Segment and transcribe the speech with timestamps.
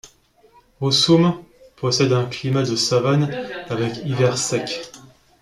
[0.79, 1.43] Oshum
[1.75, 3.29] possède un climat de savane
[3.69, 4.91] avec hiver sec.